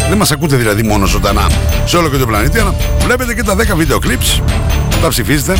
[0.09, 1.47] Δεν μας ακούτε δηλαδή μόνο ζωντανά
[1.85, 4.41] σε όλο και το πλανήτη, αλλά βλέπετε και τα 10 βίντεο clips,
[5.01, 5.53] τα ψηφίζετε.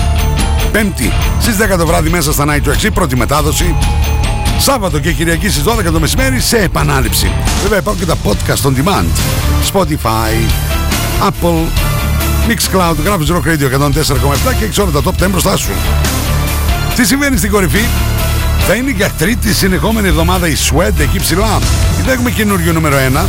[0.72, 3.76] Πέμπτη στις 10 το βράδυ μέσα στα Night Tracks, πρώτη μετάδοση.
[4.60, 7.32] Σάββατο και Κυριακή στις 12 το μεσημέρι σε επανάληψη.
[7.62, 9.06] Βέβαια υπάρχουν και τα podcast on demand.
[9.74, 10.32] Spotify,
[11.28, 11.68] Apple,
[12.48, 15.72] Mixcloud, γράφεις Rock Radio 104,7 και έχεις όλα τα top 10 μπροστά σου.
[16.96, 17.86] Τι συμβαίνει στην κορυφή;
[18.68, 21.60] Θα είναι για τρίτη συνεχόμενη εβδομάδα η Sweat εκεί ψηλά.
[22.06, 23.26] Δεν έχουμε καινούριο νούμερο 1.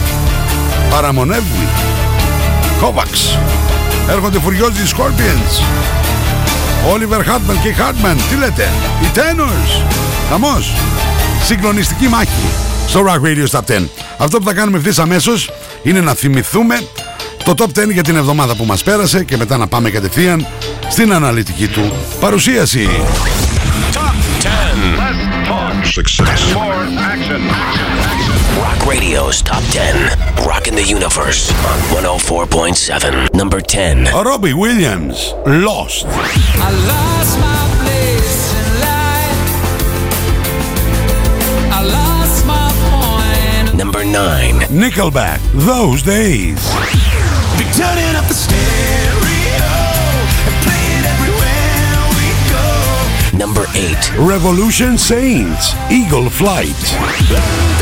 [0.90, 1.66] Παραμονεύουν.
[2.80, 3.38] Kovacs.
[4.10, 5.62] Έρχονται φουριόζοι οι Scorpions.
[6.90, 8.16] Oliver Hartman και Hartman.
[8.30, 8.68] Τι λέτε;
[9.02, 9.82] Οι Tenors.
[10.30, 10.72] Χαμός.
[11.44, 12.46] Συγκλονιστική μάχη
[12.86, 13.88] στο Rock Radio Stop 10.
[14.18, 15.50] Αυτό που θα κάνουμε ευθύς αμέσως
[15.82, 16.86] είναι να θυμηθούμε
[17.44, 20.46] το Top 10 για την εβδομάδα που μας πέρασε και μετά να πάμε κατευθείαν
[20.88, 22.88] στην αναλυτική του παρουσίαση.
[25.94, 26.42] Success.
[28.58, 30.46] Rock Radio's Top 10.
[30.46, 33.34] Rocking the Universe on 104.7.
[33.34, 34.04] Number 10.
[34.04, 36.06] Robbie Williams, Lost.
[43.76, 44.54] Number 9.
[44.70, 46.58] Nickelback, Those Days.
[53.34, 54.18] Number 8.
[54.18, 57.81] Revolution Saints, Eagle Flight.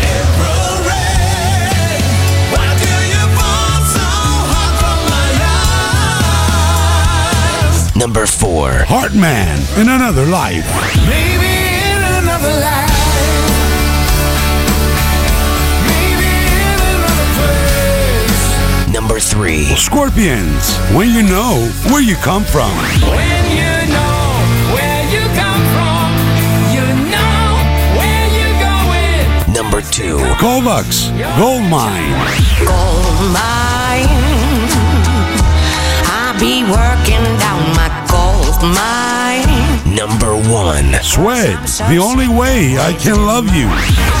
[8.01, 8.85] Number 4.
[8.89, 10.65] Heartman, In Another Life.
[11.05, 11.53] Maybe
[11.85, 12.89] in another life.
[15.85, 16.33] Maybe
[16.65, 18.91] in another place.
[18.91, 19.75] Number 3.
[19.75, 22.71] Scorpions, When You Know Where You Come From.
[23.05, 24.17] When you know
[24.73, 26.09] where you come from,
[26.73, 26.81] you
[27.13, 27.53] know
[28.01, 29.53] where you're going.
[29.53, 30.17] Number 2.
[30.41, 32.17] Kovacs, Gold Mine.
[32.65, 33.70] gold mine.
[36.41, 39.95] Be working down my gold mine.
[39.95, 41.03] Number 1.
[41.03, 44.20] Sweat, The Only Way I Can Love You.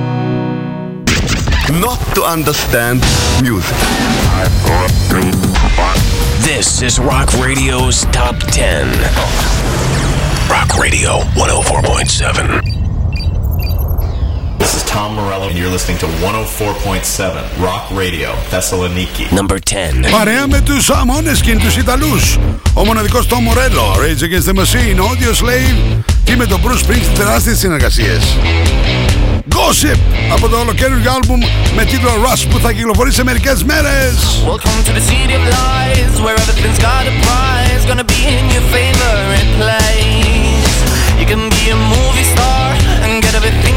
[1.79, 3.01] Not to understand
[3.41, 3.75] music.
[6.39, 8.87] This is Rock Radio's Top 10.
[10.49, 12.80] Rock Radio 104.7.
[14.60, 19.24] This is Tom Morello, and you're listening to 104.7 Rock Radio, Thessaloniki.
[19.32, 20.10] Number 10.
[20.10, 22.36] Παρέα με τους Αμόνεσκιν, τους Ιταλούς.
[22.74, 27.14] Ο μοναδικός Tom Morello, Rage Against the Machine, Audio Slave και με τον Bruce Springsteen
[27.14, 28.36] τεράστιες συνεργασίες.
[29.48, 29.98] Gossip
[30.32, 31.40] από το ολοκαίριο άλμπουμ
[31.76, 34.14] με τίτλο Rush που θα κυκλοφορήσει σε μερικές μέρες.
[34.46, 37.82] Welcome to the city of lies, where everything's got a prize.
[37.90, 40.74] Gonna be in your favorite place.
[41.20, 42.66] You can be a movie star
[43.02, 43.76] and get everything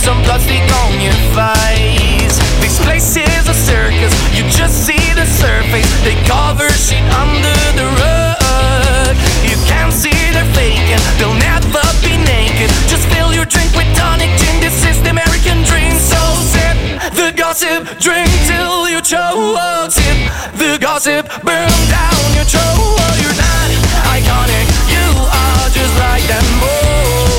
[0.00, 2.36] some plastic on your face.
[2.64, 5.88] This place is a circus, you just see the surface.
[6.04, 9.14] They cover shit under the rug.
[9.44, 12.72] You can't see they're faking, they'll never be naked.
[12.88, 14.56] Just fill your drink with tonic gin.
[14.64, 16.76] This is the American dream, so sip
[17.12, 19.92] the gossip, drink till you choke.
[19.92, 20.18] Tip
[20.56, 22.96] the gossip, burn down your choke.
[23.20, 23.68] You're not
[24.16, 26.46] iconic, you are just like them.
[26.64, 27.29] Oh,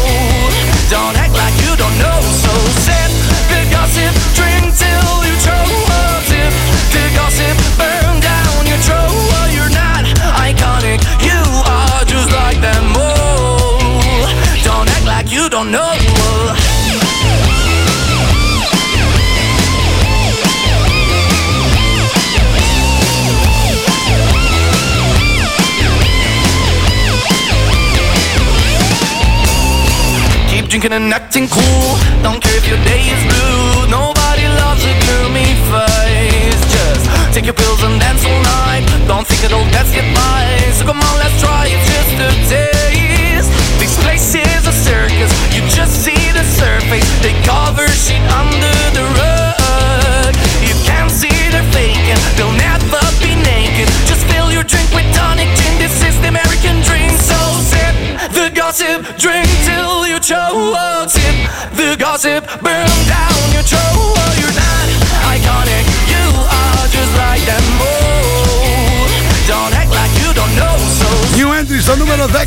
[72.21, 72.39] νούμερο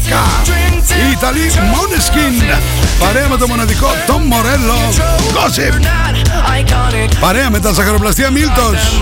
[0.46, 1.08] 10.
[1.08, 2.58] Οι Ιταλοί Måneskin.
[2.98, 4.78] Παρέα με το μοναδικό Tom Morello.
[5.34, 5.72] Gossip.
[5.72, 6.14] you're not
[6.60, 7.18] iconic.
[7.20, 9.00] Παρέα με τα ζαχαροπλαστεία Μίλτος.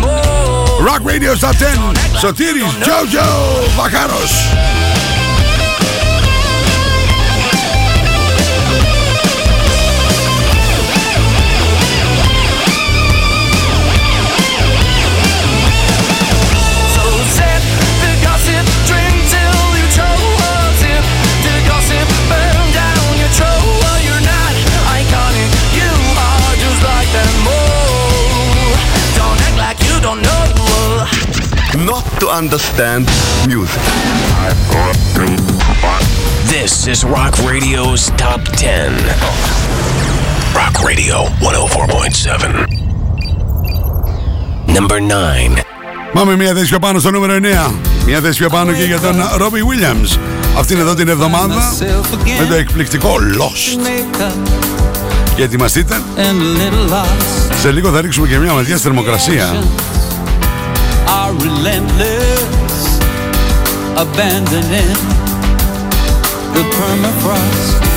[0.87, 2.19] Rock Radio Top 10.
[2.19, 3.27] Σωτήρης Jojo
[3.77, 4.33] Βαχάρος.
[32.23, 33.05] To understand
[33.49, 33.83] music.
[36.55, 38.93] This is Rock Radio's Top 10.
[40.55, 42.69] Rock Radio 104.7.
[44.67, 45.63] Number 9.
[46.13, 47.73] Πάμε μια θέση πιο πάνω στο νούμερο 9.
[48.07, 50.19] Μια θέση πιο πάνω και για τον Robbie Williams.
[50.59, 51.73] Αυτήν εδώ την εβδομάδα
[52.39, 53.79] με το εκπληκτικό Lost.
[55.37, 56.03] Και ετοιμαστείτε.
[57.61, 59.63] Σε λίγο θα ρίξουμε και μια ματιά στη θερμοκρασία.
[61.09, 62.99] Are relentless,
[63.97, 64.99] abandoning
[66.55, 67.92] the permafrost.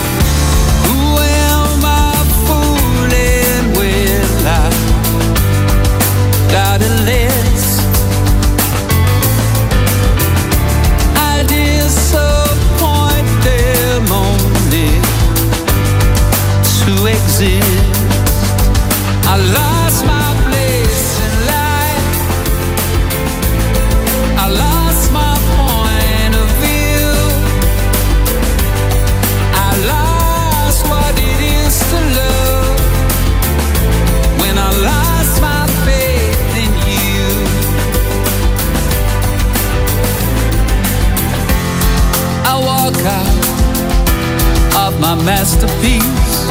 [45.26, 46.46] Masterpiece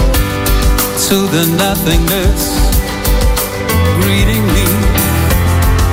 [1.08, 2.58] to the nothingness
[4.02, 4.66] greeting me.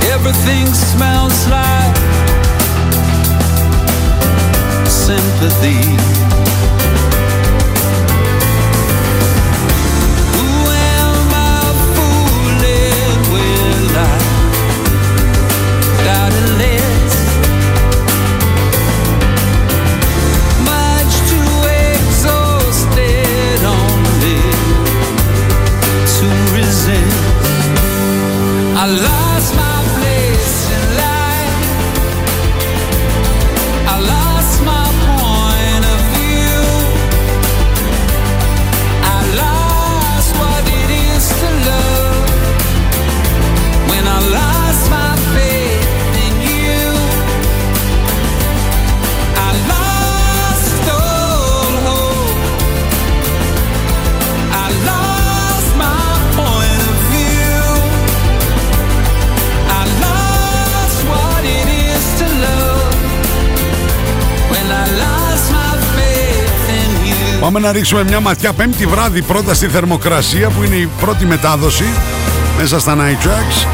[0.09, 1.95] Everything smells like
[4.89, 6.30] sympathy.
[67.61, 71.85] Να ρίξουμε μια ματιά πέμπτη βράδυ πρώτα στη θερμοκρασία που είναι η πρώτη μετάδοση
[72.57, 73.67] μέσα στα Night Tracks.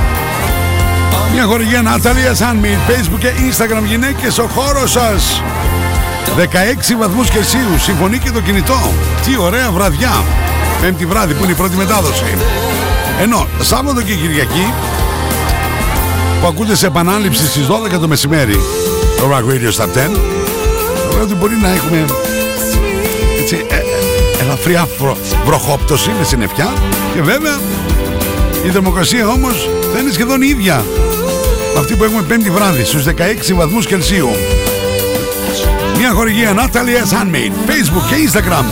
[1.33, 5.41] Μια χορηγία Natalia Sunmeet, Facebook και Instagram γυναίκες, ο χώρος σας.
[6.37, 8.91] 16 βαθμούς Κελσίου, συμφωνεί και το κινητό.
[9.25, 10.23] Τι ωραία βραδιά.
[10.81, 12.23] Πέμπτη βράδυ που είναι η πρώτη μετάδοση.
[13.21, 14.73] Ενώ Σάββατο και Κυριακή
[16.41, 18.59] που ακούτε σε επανάληψη στις 12 το μεσημέρι
[19.17, 20.09] το Rock Radio Stop 10
[21.09, 22.05] Βέβαια ότι μπορεί να έχουμε
[23.49, 23.76] έτσι, ε, ε,
[24.41, 26.73] ελαφριά βρο, βροχόπτωση με συννεφιά.
[27.13, 27.59] Και βέβαια
[28.65, 30.85] η θερμοκρασία όμως θα είναι σχεδόν η ίδια
[31.73, 34.29] με αυτή που έχουμε πέμπτη βράδυ στους 16 βαθμούς Κελσίου.
[35.97, 37.69] Μια χορηγία Natalia Handmade.
[37.69, 38.65] Facebook και Instagram.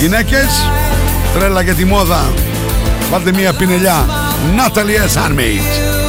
[0.00, 0.70] Γυναίκες
[1.34, 2.32] Τρέλα για τη μόδα.
[3.10, 4.06] Βάλτε μια πινελιά.
[4.56, 6.07] Natalia Handmade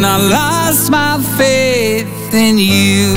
[0.00, 3.12] when I lost my faith in you.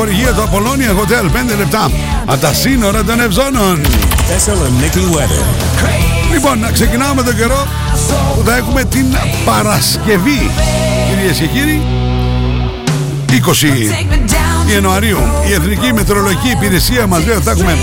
[0.00, 1.90] Χορηγία του Απολώνια Hotel 5 λεπτά
[2.26, 3.80] από τα σύνορα των Ευζώνων.
[6.32, 7.66] Λοιπόν, να ξεκινάμε με τον καιρό
[8.34, 9.06] που θα έχουμε την
[9.44, 10.50] Παρασκευή.
[11.08, 11.82] Κυρίες και κύριοι,
[13.26, 14.39] 20
[14.72, 17.76] Ιανουαρίου η Εθνική Μετεωρολογική Υπηρεσία μας λέει ότι θα έχουμε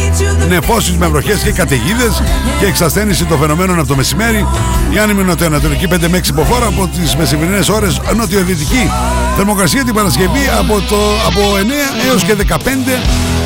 [0.48, 2.24] νεφώσεις με βροχές και καταιγίδες
[2.60, 4.48] και εξασθένηση των φαινομένων από το μεσημέρι.
[4.94, 8.92] Η άνεμη νοτιοανατολική 5 με 6 υποφόρα από τις μεσημερινές ώρες νοτιοδυτική.
[9.36, 10.96] Θερμοκρασία την Παρασκευή από, το,
[11.28, 11.42] από
[12.06, 12.58] 9 έως και 15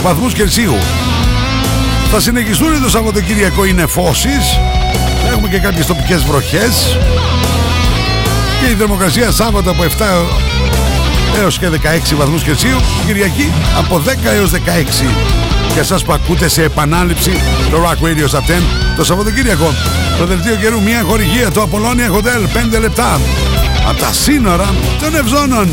[0.03, 0.75] βαθμούς Κελσίου.
[2.12, 4.60] Θα συνεχιστούν το Σαββατοκύριακο οι νεφώσεις.
[5.24, 6.98] Θα έχουμε και κάποιες τοπικές βροχές.
[8.62, 9.88] Και η θερμοκρασία Σάββατο από 7
[11.39, 12.77] έως και 16 βαθμούς Κελσίου.
[13.05, 15.05] Κυριακή από 10 έως 16.
[15.71, 17.31] Για εσάς που ακούτε σε επανάληψη
[17.71, 18.61] το Rock Radio Stop 10
[18.97, 19.73] το Σαββατοκύριακο.
[20.17, 23.19] Το δελτίο καιρού μια χορηγία το Apollonia Hotel 5 λεπτά.
[23.89, 25.69] Από τα σύνορα των Ευζώνων.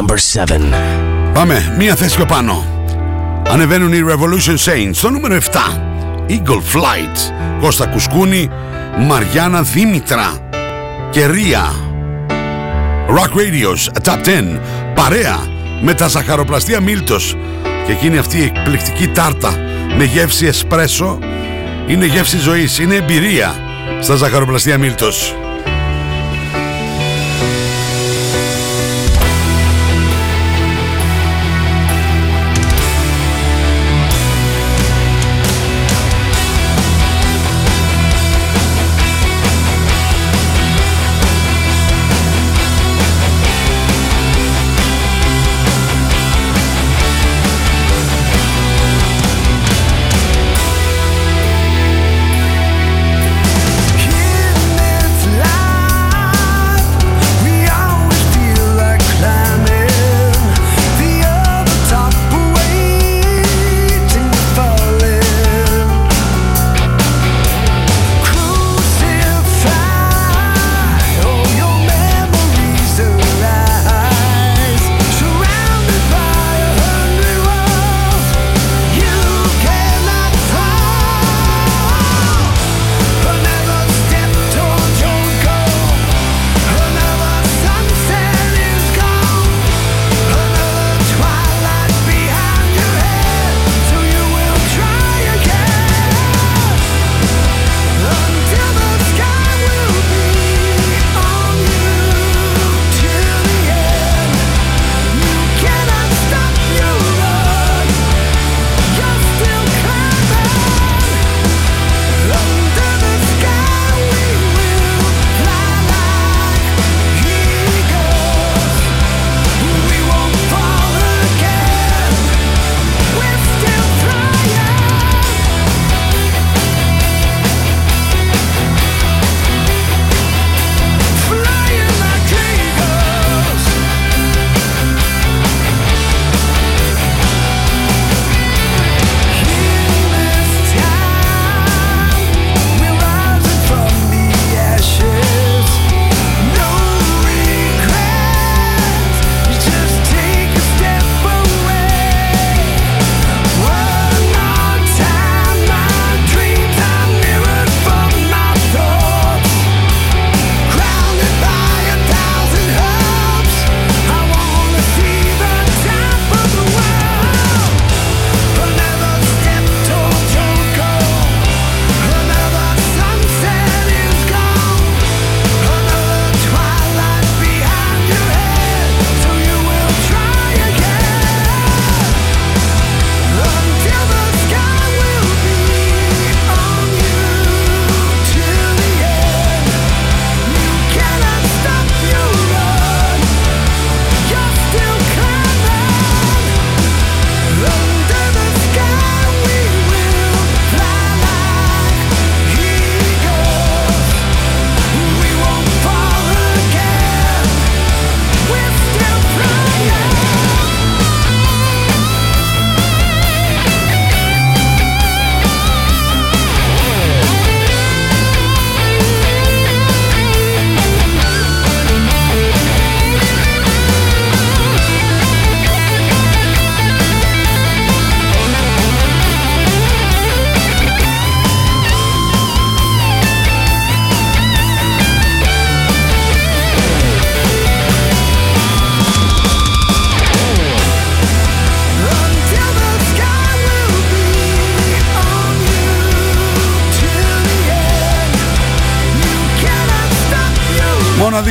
[0.00, 0.58] Number 7.
[1.32, 2.64] Πάμε, μία θέση πιο πάνω.
[3.48, 5.38] Ανεβαίνουν οι Revolution Saints στο νούμερο 7.
[6.28, 7.32] Eagle Flight.
[7.60, 8.50] Κώστα Κουσκούνη,
[8.98, 10.32] Μαριάννα Δήμητρα
[11.10, 11.72] και Ρία.
[13.08, 14.60] Rock Radio's Top 10.
[14.94, 15.38] Παρέα
[15.82, 17.36] με τα ζαχαροπλαστεία Μίλτος.
[17.86, 19.54] Και εκείνη αυτή η εκπληκτική τάρτα
[19.96, 21.18] με γεύση εσπρέσο.
[21.86, 23.54] Είναι γεύση ζωής, είναι εμπειρία
[24.00, 25.34] στα ζαχαροπλαστεία Μίλτος.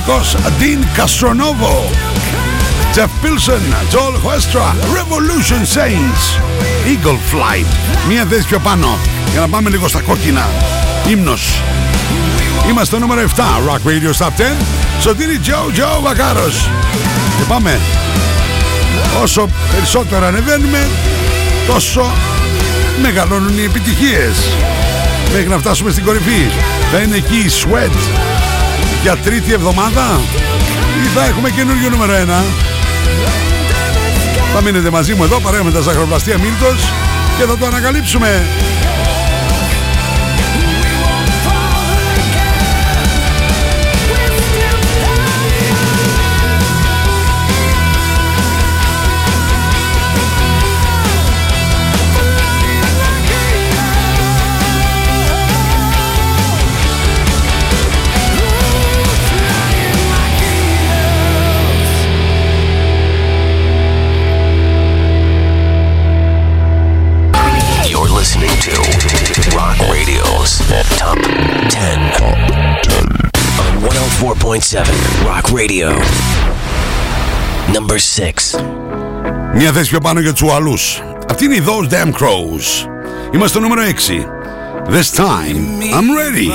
[0.09, 1.73] Μοναδικός Dean Castronovo
[2.95, 4.67] Jeff Pilson, Joel Huestra
[4.97, 6.23] Revolution Saints
[6.85, 7.65] Eagle Flight.
[8.07, 8.97] Μία θέση πιο πάνω.
[9.31, 10.49] Για να πάμε λίγο στα κόκκινα.
[11.07, 11.61] Ύμνος.
[12.69, 14.55] Είμαστε στο νούμερο 7 Rock Radio Top 10
[15.01, 16.69] Σωτήρι Joe Joe Βακάρος.
[17.37, 17.79] Και πάμε.
[19.21, 20.87] Όσο περισσότερο ανεβαίνουμε
[21.67, 22.11] Τόσο
[23.01, 24.37] μεγαλώνουν οι επιτυχίες.
[25.33, 26.47] Μέχρι να φτάσουμε στην κορυφή.
[26.91, 28.38] Θα είναι εκεί η Sweat
[29.01, 30.21] για τρίτη εβδομάδα.
[31.03, 32.17] Ή θα έχουμε καινούριο νούμερο 1
[34.53, 36.93] Θα μείνετε μαζί μου εδώ παρέα με τα ζαχαροπλαστεία Μίλτος.
[37.37, 38.45] Και θα το ανακαλύψουμε.
[74.48, 75.88] 104.7 Rock Radio.
[77.74, 78.54] Number 6.
[79.54, 81.02] Μια θέση πιο πάνω για τους ουαλούς.
[81.30, 82.88] Αυτή είναι η Those Damn Crows.
[83.32, 84.26] Είμαστε στο νούμερο 6.
[84.88, 86.48] This time, I'm ready.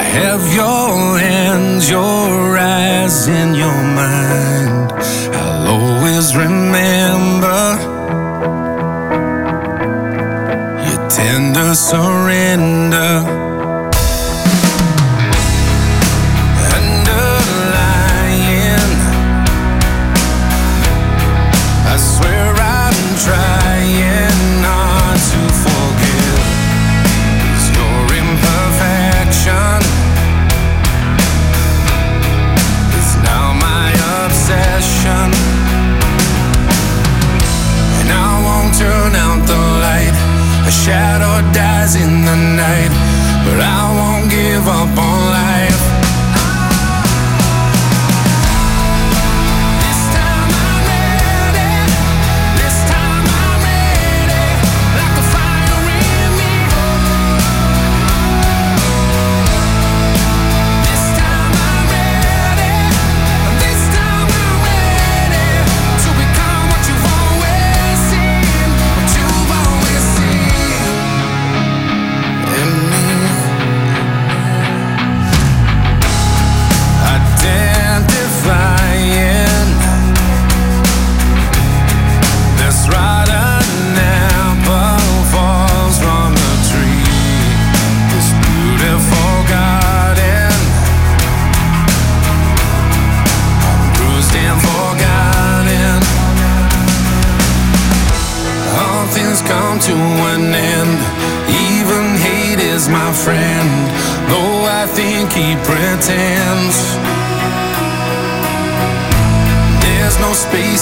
[0.00, 4.88] I have your hands, your eyes, and your mind.
[5.40, 7.62] I'll always remember
[10.86, 13.37] your tender surrender.
[41.95, 42.91] In the night,
[43.45, 45.38] but I won't give up on life.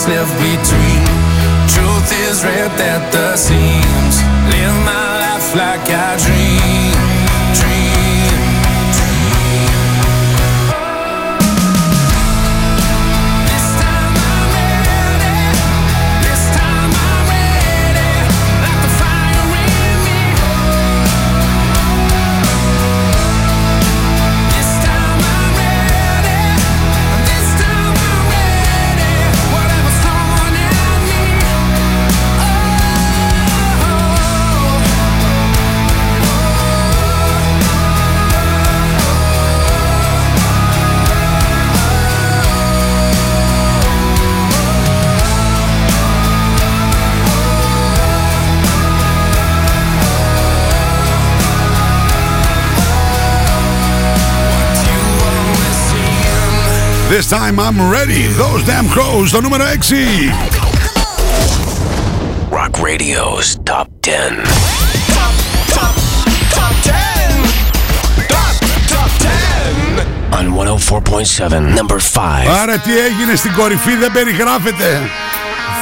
[0.07, 0.86] sniff between
[57.26, 58.26] This time I'm ready.
[58.26, 59.30] Those damn crows.
[59.30, 59.94] Το νούμερο 6.
[62.50, 64.42] Rock Radio's Top 10.
[70.38, 72.48] On 104.7, number 5.
[72.62, 75.00] Άρα τι έγινε στην κορυφή δεν περιγράφεται.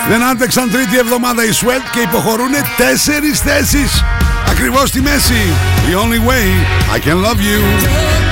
[0.09, 4.05] Δεν άντεξαν τρίτη εβδομάδα οι Sweat και υποχωρούν τέσσερις θέσεις.
[4.51, 5.43] Ακριβώς στη μέση.
[5.91, 6.47] The only way
[6.95, 8.24] I can love you.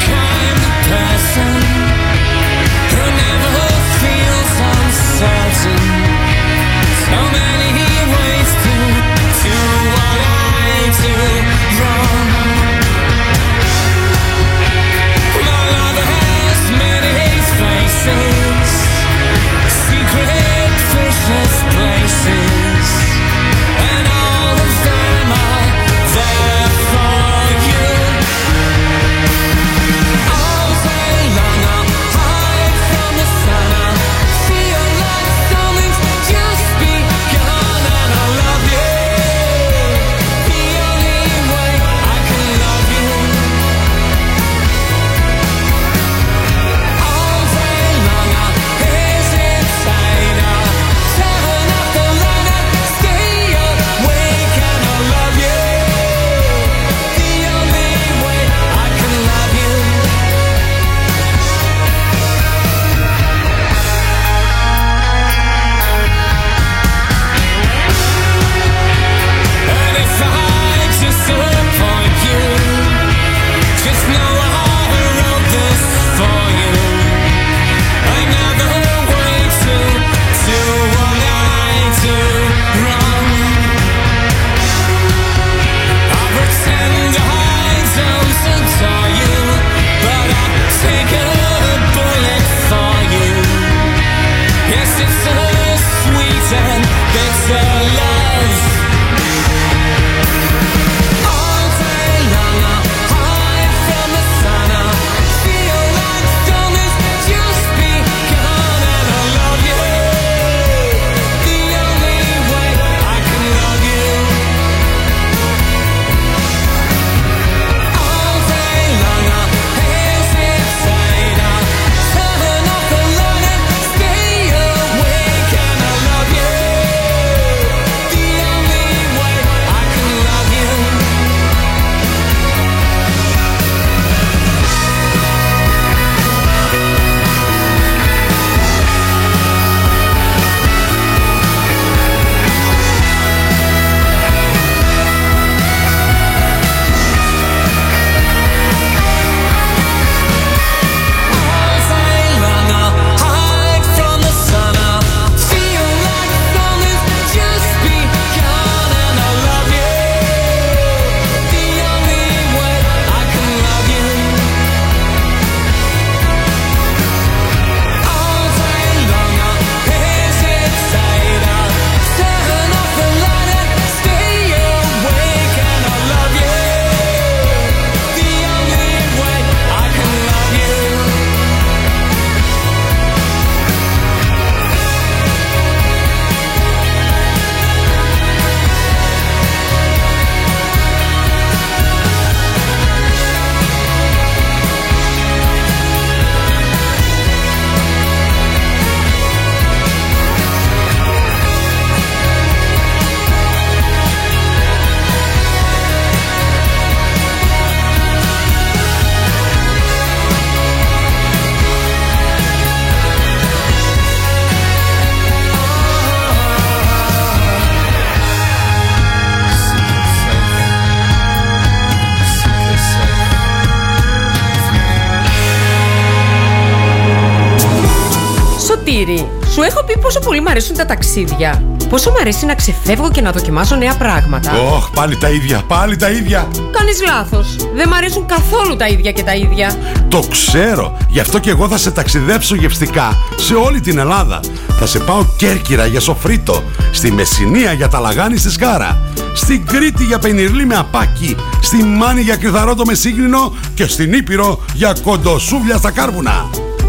[230.03, 231.63] Πόσο πολύ μου αρέσουν τα ταξίδια.
[231.89, 234.51] Πόσο μου αρέσει να ξεφεύγω και να δοκιμάσω νέα πράγματα.
[234.75, 236.47] Ωχ, πάλι τα ίδια, πάλι τα ίδια.
[236.71, 237.55] Κάνεις λάθος.
[237.75, 239.77] Δεν μου αρέσουν καθόλου τα ίδια και τα ίδια.
[240.07, 240.97] Το ξέρω.
[241.09, 244.39] Γι' αυτό και εγώ θα σε ταξιδέψω γευστικά σε όλη την Ελλάδα.
[244.79, 249.01] Θα σε πάω Κέρκυρα για σοφρίτο, στη Μεσσηνία για τα λαγάνι στη Σκάρα,
[249.33, 254.59] στην Κρήτη για πενιρλί με απάκι, στη Μάνη για κρυθαρότο με σύγκρινο και στην Ήπειρο
[254.73, 256.62] για κοντοσούβλια στα κάρβουνα.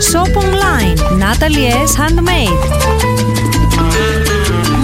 [0.00, 0.96] Shop online.
[1.18, 1.94] Natalie S.
[1.96, 2.58] Handmade.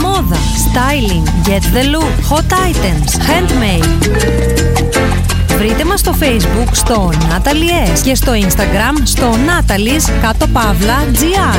[0.00, 0.36] Μόδα.
[0.66, 1.24] Styling.
[1.48, 2.12] Get the look.
[2.30, 3.10] Hot items.
[3.28, 3.88] Handmade.
[5.56, 8.00] Βρείτε μας στο facebook στο Natalie S.
[8.02, 11.58] και στο instagram στο Natalie's κάτω παύλα GR.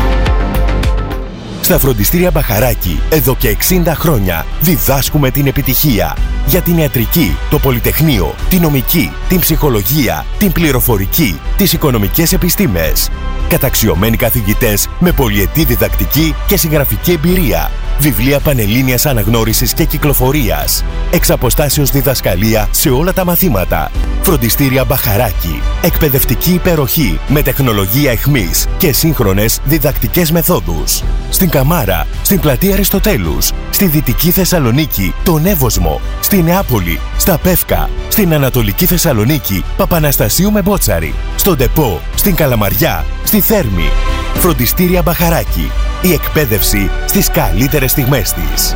[1.71, 6.17] Στα φροντιστήρια Μπαχαράκη, εδώ και 60 χρόνια, διδάσκουμε την επιτυχία.
[6.45, 13.09] Για την ιατρική, το πολυτεχνείο, την νομική, την ψυχολογία, την πληροφορική, τις οικονομικές επιστήμες.
[13.47, 17.71] Καταξιωμένοι καθηγητές με πολυετή διδακτική και συγγραφική εμπειρία.
[17.99, 20.83] Βιβλία πανελλήνιας αναγνώρισης και κυκλοφορίας.
[21.11, 23.91] Εξ αποστάσεως διδασκαλία σε όλα τα μαθήματα.
[24.21, 25.61] Φροντιστήρια Μπαχαράκη.
[25.81, 31.03] Εκπαιδευτική υπεροχή με τεχνολογία εχμής και σύγχρονες διδακτικές μεθόδους.
[31.29, 38.33] Στην Καμάρα, στην πλατεία Αριστοτέλους, στη Δυτική Θεσσαλονίκη, τον Εύωσμο, στη Νεάπολη, στα Πεύκα, στην
[38.33, 43.89] Ανατολική Θεσσαλονίκη, Παπαναστασίου με Μπότσαρη, στον Τεπό, στην Καλαμαριά, στη Θέρμη.
[44.33, 45.71] Φροντιστήρια Μπαχαράκη.
[46.01, 48.75] Η εκπαίδευση στις καλύτερες στιγμές της.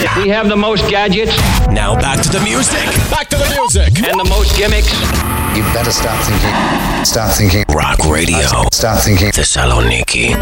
[0.00, 1.36] We have the most gadgets.
[1.80, 2.86] Now back to the music.
[3.10, 3.90] Back to the music.
[4.08, 4.92] And the most gimmicks.
[5.54, 6.54] You better start thinking.
[7.04, 7.64] Start thinking.
[7.68, 8.48] Rock Radio.
[8.72, 9.30] Start thinking.
[9.32, 10.36] Θεσσαλονίκη.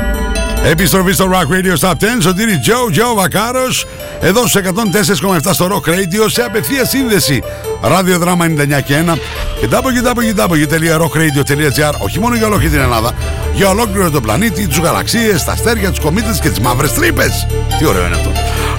[0.64, 3.86] Επιστροφή στο Rock Radio Stop 10, Σωτήρη Τζο, Τζο Βακάρος,
[4.20, 7.42] εδώ στους 104,7 στο Rock Radio σε απευθεία σύνδεση.
[7.80, 9.18] Ραδιοδράμα 99 και 1
[9.60, 13.12] και www.rockradio.gr όχι μόνο για ολόκληρη την Ελλάδα,
[13.54, 17.46] για ολόκληρο τον πλανήτη, τους γαλαξίες, τα αστέρια, τους κομήτες και τις μαύρες τρύπες.
[17.78, 18.32] Τι ωραίο είναι αυτό.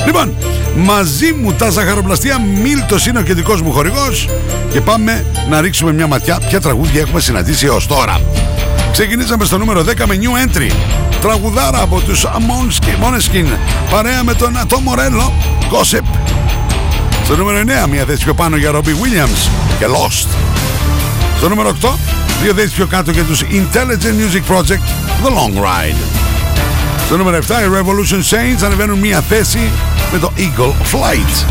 [0.06, 0.36] Λοιπόν,
[0.76, 4.30] μαζί μου τα ζαχαροπλαστεία Μίλτος είναι ο κεντρικός μου χορηγός
[4.72, 8.22] και πάμε να ρίξουμε μια ματιά ποια τραγούδια έχουμε συναντήσει έως τώρα.
[8.92, 10.72] Ξεκινήσαμε στο νούμερο 10 με New Entry.
[11.22, 13.46] Τραγουδάρα από τους Måneskin, Måneskin
[13.90, 15.32] παρέα με τον Tom Morello,
[15.72, 16.04] Gossip.
[17.24, 20.28] Στο νούμερο 9 μια θέση πιο πάνω για Robbie Williams και Lost.
[21.38, 21.90] Στο νούμερο 8
[22.42, 24.86] δύο θέσεις πιο κάτω για τους Intelligent Music Project,
[25.24, 26.02] The Long Ride.
[27.10, 29.72] Στο νούμερο 7 οι Revolution Saints ανεβαίνουν μια θέση
[30.12, 31.46] με το Eagle Flight.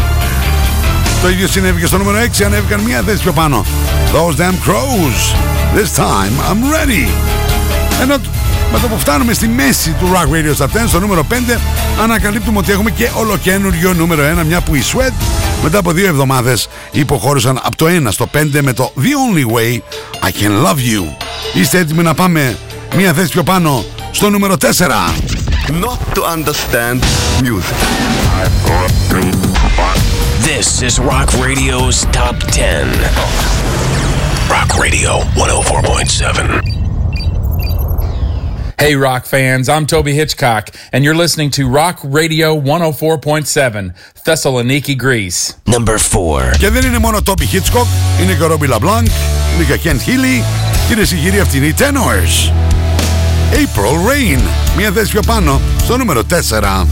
[1.22, 3.64] Το ίδιο συνέβη και στο νούμερο 6 ανέβηκαν μια θέση πιο πάνω.
[4.12, 5.34] Those damn crows.
[5.76, 7.08] This time I'm ready.
[8.02, 8.14] Ενώ
[8.72, 11.34] με το που φτάνουμε στη μέση του Rock Radio Stop 10 στο νούμερο 5
[12.02, 15.12] ανακαλύπτουμε ότι έχουμε και ολοκένουργιο νούμερο 1 μια που οι Sweat
[15.62, 19.78] μετά από δύο εβδομάδες υποχώρησαν από το 1 στο 5 με το The Only Way
[20.28, 21.04] I Can Love You.
[21.54, 22.58] Είστε έτοιμοι να πάμε
[22.96, 25.47] μια θέση πιο πάνω στο νούμερο 4.
[25.71, 27.01] Not to understand
[27.41, 27.77] music.
[30.39, 32.87] This is Rock Radio's Top 10.
[34.49, 36.83] Rock Radio 104.7.
[38.77, 43.93] Hey, rock fans, I'm Toby Hitchcock, and you're listening to Rock Radio 104.7,
[44.25, 45.53] Thessaloniki, Greece.
[45.65, 46.57] Number 4.
[46.57, 47.87] Και δεν είναι μόνο Toby Hitchcock,
[48.21, 49.07] είναι και ο Robbie LeBlanc,
[49.55, 50.43] είναι και Kent Healy
[50.87, 52.51] και είναι συγγυρή αυτή είναι οι Tenors.
[53.52, 54.40] April Rain.
[54.76, 56.86] Μία θέση πιο πάνω, στο νούμερο 4.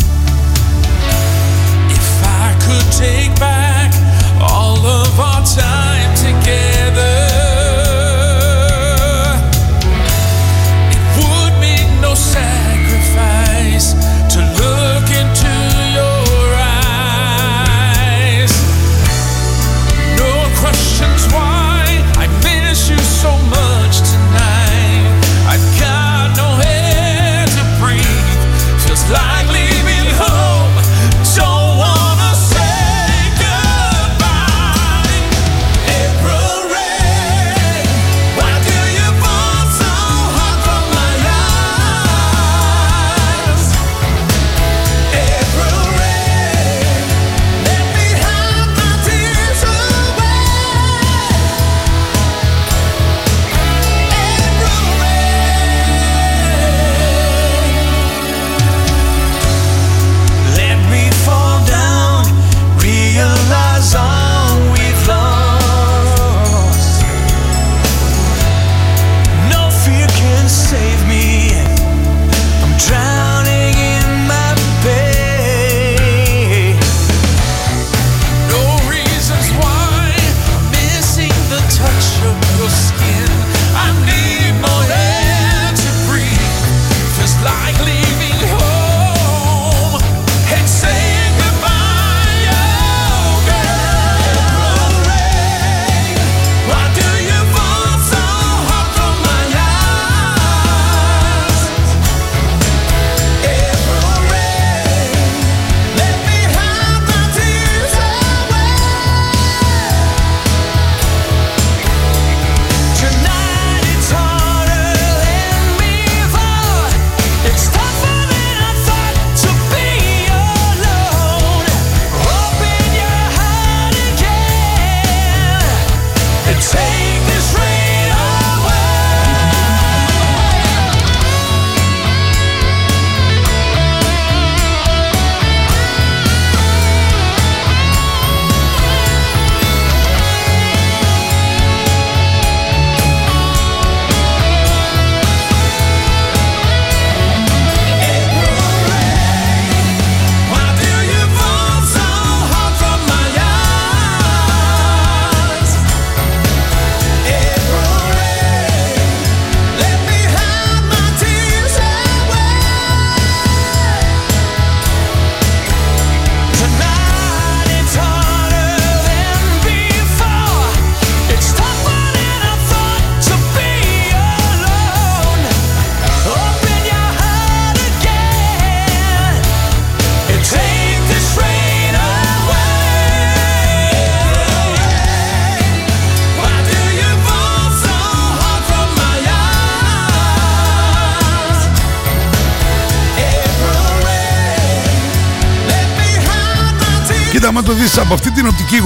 [1.89, 3.91] If I could take back
[4.41, 6.76] all of our time together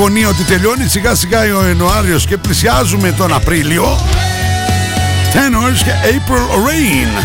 [0.01, 3.99] αυτή την οπτική γωνία ότι τελειώνει σιγά σιγά ο Ιανουάριος και πλησιάζουμε τον Απρίλιο
[5.33, 7.23] Tenors και April Rain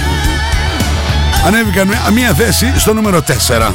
[1.45, 3.23] ανέβηκαν με μία θέση στο νούμερο
[3.67, 3.71] 4.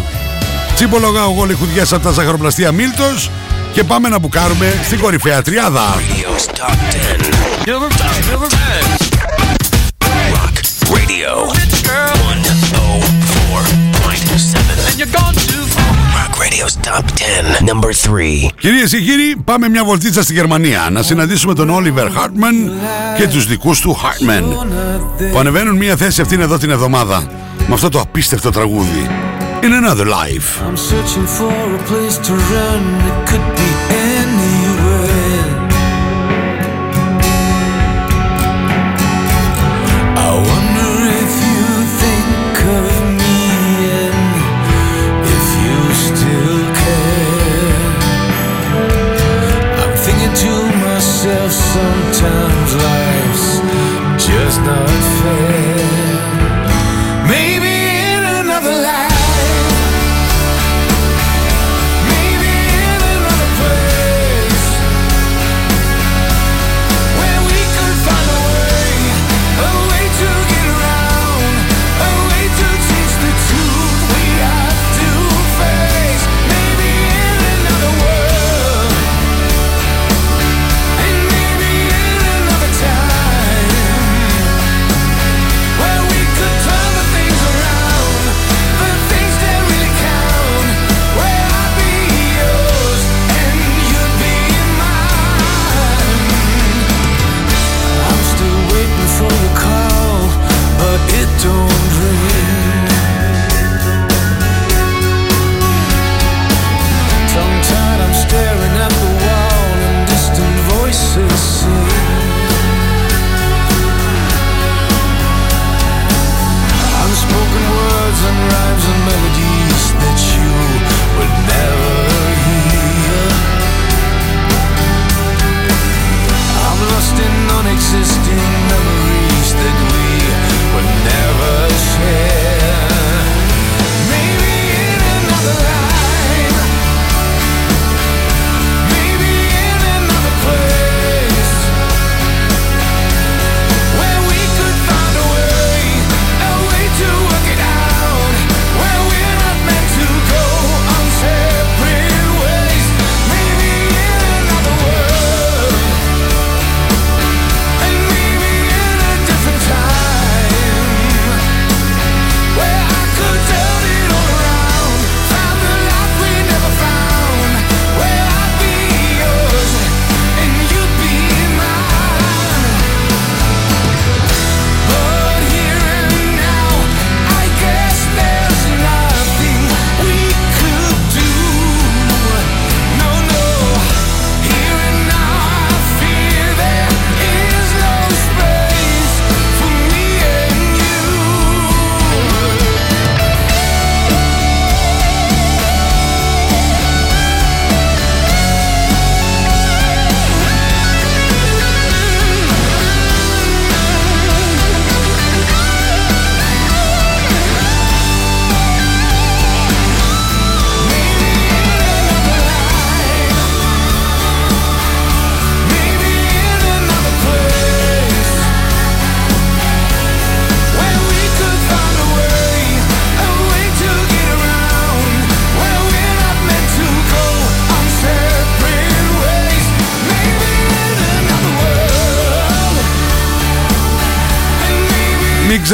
[0.74, 3.30] Τσίπολογα ο γολιχουδιές από τα ζαχαροπλαστεία Μίλτος
[3.72, 5.94] και πάμε να μπουκάρουμε στην κορυφαία τριάδα.
[5.96, 6.76] Radio's top
[7.66, 7.70] 10.
[10.92, 11.48] Radio
[14.96, 15.49] 104.7.
[16.40, 17.70] Rock Radio's top 10.
[17.70, 18.48] Number 3.
[18.60, 22.72] Κυρίες και κύριοι, πάμε μια βολτίτσα στη Γερμανία να συναντήσουμε τον Όλιβερ Χάρτμαν
[23.16, 24.44] και τους δικούς του Χάρτμαν
[25.32, 27.26] που ανεβαίνουν μια θέση αυτήν εδώ την εβδομάδα
[27.68, 29.06] με αυτό το απίστευτο τραγούδι.
[29.62, 30.48] In another life.
[30.66, 32.82] I'm searching for a place to run.
[33.10, 33.79] It could be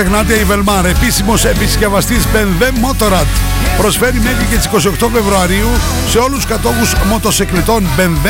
[0.03, 3.27] ξεχνάτε η Velmar, επίσημος επισκευαστής BMW Motorrad.
[3.77, 5.69] Προσφέρει μέχρι και τις 28 Φεβρουαρίου
[6.09, 8.29] σε όλους τους κατόχους μοτοσεκλητών BMW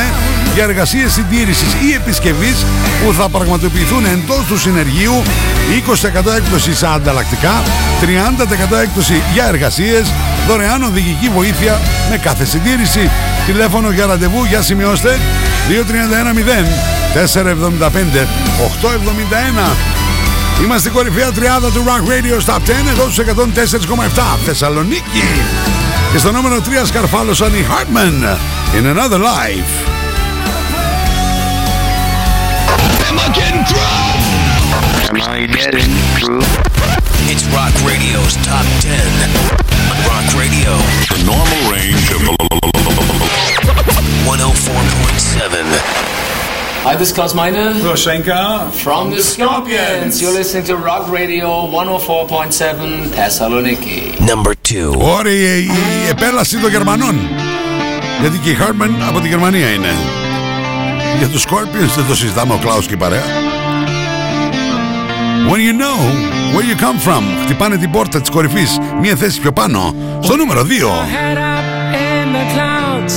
[0.55, 2.65] για εργασίες συντήρησης ή επισκευής
[3.05, 5.23] που θα πραγματοποιηθούν εντός του συνεργείου
[6.27, 7.63] 20% έκπτωση σε ανταλλακτικά,
[8.73, 10.13] 30% έκπτωση για εργασίες,
[10.49, 13.11] δωρεάν οδηγική βοήθεια με κάθε συντήρηση.
[13.47, 15.19] Τηλέφωνο για ραντεβού για σημειώστε
[15.69, 16.67] 2310
[17.15, 18.27] 475
[19.93, 19.96] 871
[20.63, 23.25] Είμαστε στην κορυφαία τριάδα του Rock Radio στα 10 εδώ στους
[23.89, 25.25] 104,7 Θεσσαλονίκη
[26.13, 28.37] Και στο νούμερο 3 σκαρφάλωσαν οι Hartman
[28.79, 29.73] In Another Life
[33.09, 33.97] Am I getting through?
[35.11, 36.45] Am I getting through?
[37.31, 38.97] It's Rock Radio's Top 10
[40.11, 40.71] Rock Radio
[41.15, 42.21] The normal range of
[44.27, 46.16] 104.7
[46.86, 47.66] Hi, this is Klaus Meine.
[47.90, 48.42] Roshenka.
[48.84, 50.14] From the Scorpions.
[50.22, 54.20] You're listening to Rock Radio 104.7 Thessaloniki.
[54.32, 54.96] Number 2.
[54.98, 55.66] Ωραία η,
[56.06, 57.16] η επέλαση των Γερμανών.
[58.22, 59.94] Γιατί και η Harman από τη Γερμανία είναι.
[61.18, 63.24] Για τους Scorpions δεν το συζητάμε ο Κλάους και η παρέα.
[65.50, 65.98] When you know
[66.54, 67.24] where you come from.
[67.44, 68.78] Χτυπάνε την πόρτα της κορυφής.
[69.02, 69.96] Μία θέση πιο πάνω.
[70.20, 70.66] Στο νούμερο 2.
[70.66, 73.16] Head up in the clouds.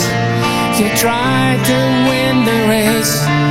[0.79, 3.28] You try to win the race.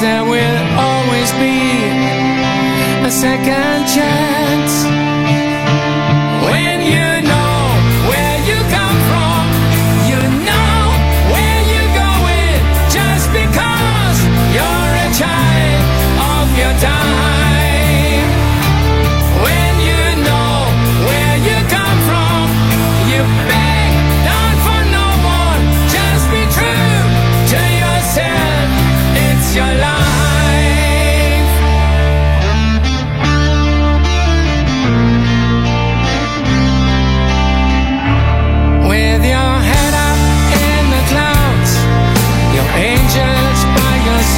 [0.00, 1.58] there will always be
[3.04, 5.07] a second chance.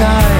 [0.01, 0.40] time.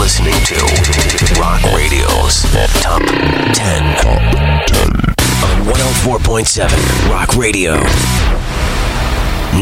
[0.04, 0.56] listening to
[1.42, 2.34] Rock Radio's
[2.84, 3.02] Top
[3.52, 3.96] 10.
[5.66, 7.74] 104.7 Rock Radio.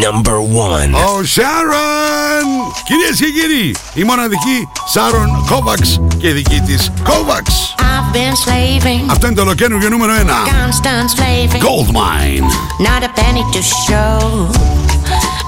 [0.06, 0.94] Number one.
[0.94, 2.46] Ο Σάρον!
[2.84, 7.74] Κυρίες και κύριοι, η μοναδική Σάρον Κόβαξ και η δική της Κόβαξ.
[7.78, 10.16] I've been slaving, Αυτό είναι το ολοκαίνουργιο νούμερο 1.
[10.16, 11.62] constant slaving.
[11.62, 12.46] Gold Mine.
[12.88, 14.18] Not a penny to show.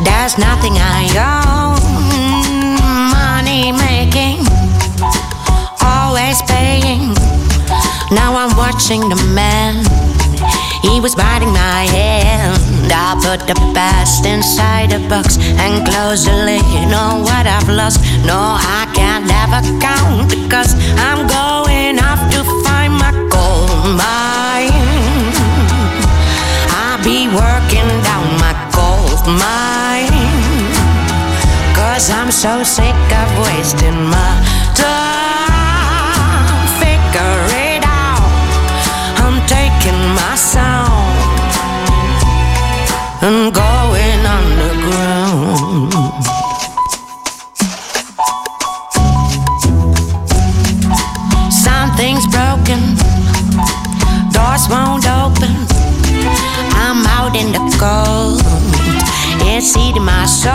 [0.06, 1.02] There's nothing I
[1.34, 1.80] own.
[3.16, 4.36] Money making,
[5.83, 7.13] always paying.
[8.11, 9.83] Now I'm watching the man.
[10.81, 12.91] He was biting my hand.
[12.91, 17.69] I put the past inside a box and close the lid You know what I've
[17.69, 18.01] lost.
[18.25, 24.73] No, I can't ever count because I'm going off to find my gold mine.
[26.81, 30.11] I'll be working down my gold mine.
[31.75, 34.31] Cause I'm so sick of wasting my
[34.75, 35.70] time.
[39.23, 41.17] I'm taking my sound
[43.21, 45.93] and going underground.
[51.51, 52.81] Something's broken,
[54.33, 55.53] doors won't open.
[56.83, 58.41] I'm out in the cold,
[59.47, 60.51] it's eating my soul.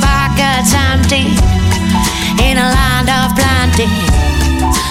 [0.00, 1.24] Pockets empty
[2.42, 4.39] in a land of plenty.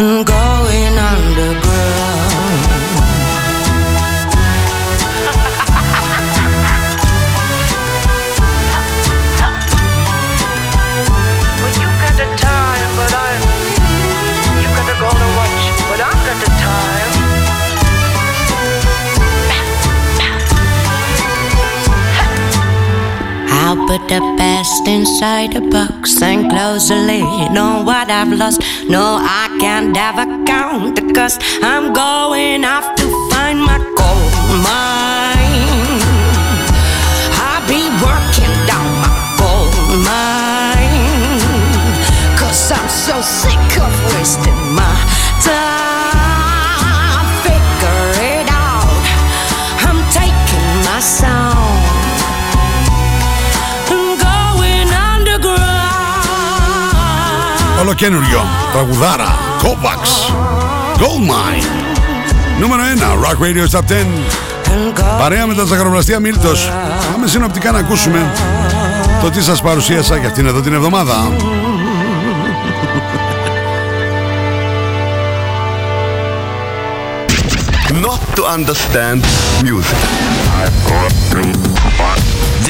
[0.00, 1.60] And going underground.
[11.60, 13.30] Well, you got the time, but I.
[14.62, 17.10] You got the golden watch, but I've got the time.
[23.52, 28.62] I'll put the best inside a box and close the lid on what I've lost.
[28.88, 31.42] No, I can't ever count the cost.
[31.62, 34.32] I'm going off to find my gold
[34.64, 36.00] mine.
[37.44, 39.76] I'll be working down my gold
[40.08, 41.44] mine.
[42.40, 44.96] Cause I'm so sick of wasting my
[45.44, 47.26] time.
[47.44, 49.04] Figure it out.
[49.86, 51.39] I'm taking my sound.
[57.90, 58.00] Underground.
[58.00, 58.44] Ολοκένουργιο.
[58.72, 59.38] Τραγουδάρα.
[59.62, 60.32] Kovacs.
[60.96, 61.64] Gold Mine.
[62.60, 63.12] Νούμερο 1.
[63.24, 64.06] Rock Radio Top 10.
[65.18, 66.72] Παρέα με τα ζαχαροπλαστεία Μίλτος.
[67.12, 68.32] Πάμε συνοπτικά να ακούσουμε
[69.22, 71.14] το τι σας παρουσίασα για αυτήν εδώ την εβδομάδα.
[78.06, 79.20] Not to understand
[79.68, 80.00] music.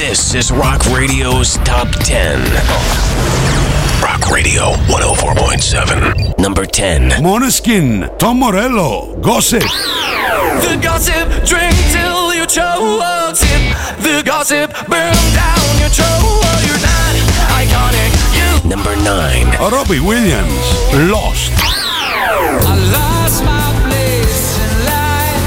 [0.01, 3.60] This is Rock Radio's Top 10.
[4.01, 6.39] Rock Radio 104.7.
[6.39, 7.21] Number 10.
[7.21, 8.09] Måneskin.
[8.17, 9.15] Tom Morello.
[9.21, 9.61] Gossip.
[9.61, 13.35] The gossip, drink till you choke.
[13.35, 16.61] Sip the gossip, burn down your throat.
[16.65, 17.15] You're not
[17.61, 18.11] iconic.
[18.33, 19.71] You Number 9.
[19.71, 20.65] Robbie Williams.
[21.11, 21.51] Lost.
[21.53, 25.45] I lost my place in life.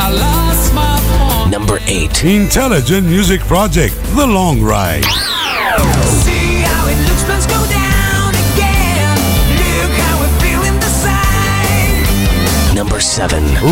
[0.00, 1.50] I lost my home.
[1.50, 2.24] Number 8.
[2.24, 3.94] Intelligent Music Project.
[4.16, 5.04] The Long Ride.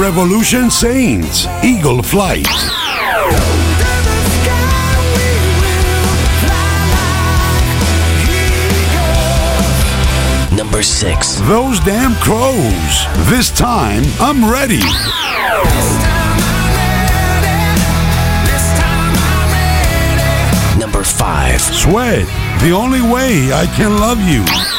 [0.00, 1.46] Revolution Saints.
[1.62, 2.46] Eagle Flight.
[10.56, 11.34] Number 6.
[11.42, 13.06] Those damn crows.
[13.28, 14.80] This time I'm ready.
[20.80, 21.60] Number 5.
[21.60, 22.26] Sweat.
[22.62, 24.71] The only way I can love you.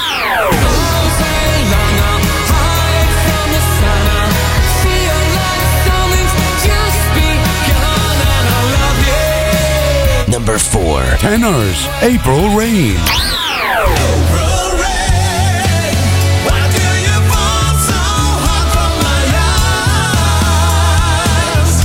[10.45, 11.01] Number 4.
[11.19, 12.97] Tenors, April Rain.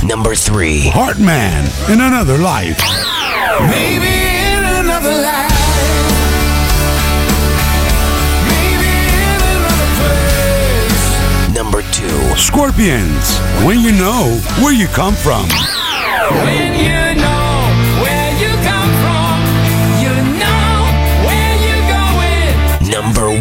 [0.03, 0.91] Number 3.
[0.91, 2.81] Heartman, In Another Life.
[3.61, 4.11] Maybe
[4.51, 5.55] in another life.
[11.55, 12.09] Number 2.
[12.35, 15.47] Scorpions, When You Know Where You Come From.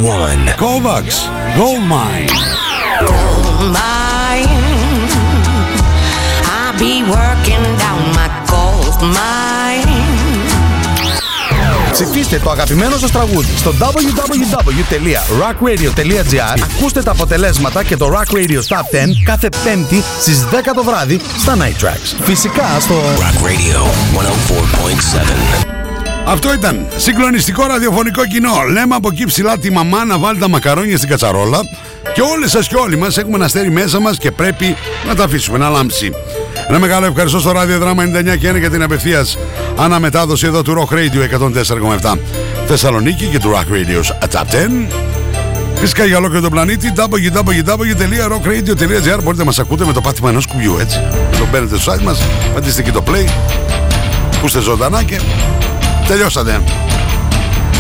[0.01, 0.47] One.
[0.57, 2.29] Kovacs, Gold Mine.
[3.77, 4.49] mine.
[6.45, 9.89] I'll be working down my gold mine.
[11.93, 18.77] Ψηφίστε το αγαπημένο σας τραγούδι στο www.rockradio.gr Ακούστε τα αποτελέσματα και το Rock Radio Top
[18.77, 18.81] 10
[19.25, 22.17] κάθε πέμπτη στις 10 το βράδυ στα Night Tracks.
[22.21, 23.87] Φυσικά στο Rock Radio
[25.65, 25.78] 104.7.
[26.31, 28.63] Αυτό ήταν συγκλονιστικό ραδιοφωνικό κοινό.
[28.73, 31.59] Λέμε από εκεί ψηλά τη μαμά να βάλει τα μακαρόνια στην κατσαρόλα
[32.15, 34.77] και όλες σας και όλοι μας έχουμε ένα αστέρι μέσα μας και πρέπει
[35.07, 36.13] να τα αφήσουμε να λάμψει.
[36.69, 39.39] Ένα μεγάλο ευχαριστώ στο ράδιο δράμα 99 και 1 για την απευθείας
[39.77, 41.29] αναμετάδοση εδώ του Rock Radio
[42.01, 42.19] 104,7
[42.67, 44.45] Θεσσαλονίκη και του Rock Radio Top 10.
[45.75, 50.77] Φυσικά για ολόκληρο τον πλανήτη www.rockradio.gr Μπορείτε να μας ακούτε με το πάτημα ενός κουμπιού
[50.81, 51.01] έτσι
[51.39, 52.19] Το μπαίνετε στο site μας,
[52.55, 53.29] πατήστε εκεί το play
[54.37, 55.21] Ακούστε ζωντανά και
[56.09, 56.63] τελειώσατε.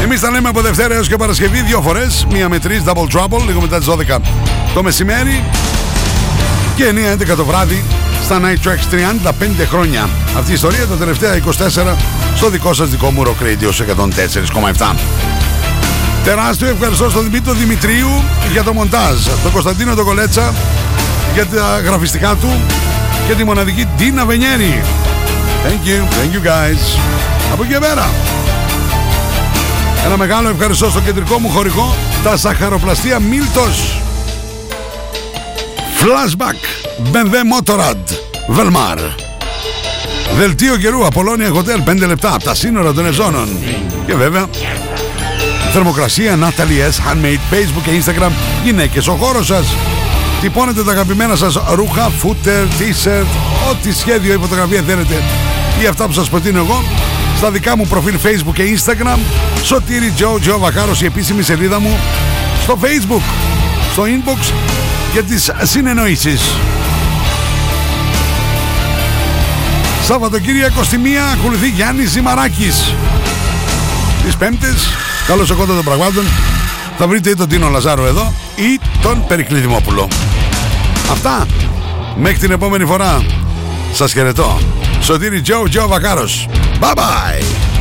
[0.03, 2.26] Εμείς τα λέμε από Δευτέρα έως και Παρασκευή δύο φορές.
[2.31, 4.18] Μία με τρεις double trouble λίγο μετά τις 12
[4.74, 5.45] το μεσημέρι.
[6.76, 7.85] Και 9-11 το βράδυ
[8.24, 8.95] στα Night Tracks
[9.31, 10.09] 35 χρόνια.
[10.39, 11.97] Αυτή η ιστορία τα τελευταία 24
[12.37, 13.85] στο δικό σας δικό μου Rock Radio σε
[14.79, 14.95] 104,7
[16.24, 18.09] Τεράστιο ευχαριστώ στον Δημήτρη Δημητρίου
[18.53, 20.55] για το μοντάζ, τον Κωνσταντίνο τον Κολέτσα
[21.35, 22.61] για τα γραφιστικά του
[23.29, 24.83] και τη μοναδική Ντίνα Βενιέρη.
[25.64, 26.99] Thank you, thank you guys.
[27.53, 28.09] Από εκεί και πέρα.
[30.07, 31.95] Ένα μεγάλο ευχαριστώ στο κεντρικό μου χωρικό,
[32.25, 34.01] τα σαχαροπλαστεία Μίλτος.
[36.01, 36.59] Flashback,
[37.13, 38.17] BMW Motorrad,
[38.57, 38.99] Velmar.
[40.37, 43.49] Δελτίο καιρού, Απολώνια Hotel, 5 λεπτά από τα σύνορα των Εζώνων.
[44.07, 44.47] Και βέβαια,
[45.73, 48.31] Θερμοκρασία, Natalie S, Handmade, Facebook και Instagram.
[48.65, 49.67] Γυναίκες, ο χώρος σας.
[50.41, 53.27] Τυπώνετε τα αγαπημένα σας ρούχα, footer, t-shirt,
[53.71, 55.23] ό,τι σχέδιο ή φωτογραφία θέλετε
[55.83, 56.83] ή αυτά που σας προτείνω εγώ
[57.39, 59.18] στα δικά μου προφίλ Facebook και Instagram
[59.62, 61.99] Σωτήρι Τζο Τζο Βακάρος η επίσημη σελίδα μου
[62.62, 63.22] στο Facebook,
[63.93, 64.53] στο inbox
[65.12, 66.41] για τις συνεννοήσεις.
[70.05, 72.95] Σαββατοκύριακο στη μία ακολουθεί Γιάννης Ζημαράκης.
[74.24, 74.89] Τις Πέμπτες,
[75.26, 76.24] καλώς εγώ των πραγμάτων,
[76.99, 80.09] θα βρείτε ή τον Τίνο Λαζάρο εδώ ή τον Περικλή Δημόπουλο.
[81.11, 81.47] Αυτά.
[82.16, 83.24] Μέχρι την επόμενη φορά.
[83.93, 84.59] Σας χαιρετώ.
[85.01, 86.49] Σωτήρι Τζο Τζο Βακάρος.
[86.81, 87.78] Bye bye.